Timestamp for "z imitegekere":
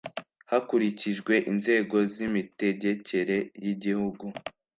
2.13-3.37